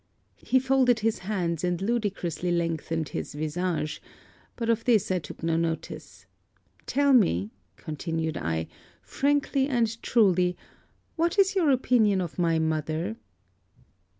[0.39, 4.01] He folded his hands and ludicrously lengthened his visage;
[4.55, 6.25] but of this I took no notice.
[6.87, 8.67] 'Tell me,' continued I,
[9.03, 10.57] 'frankly and truly,
[11.17, 13.15] what is your opinion of my mother?'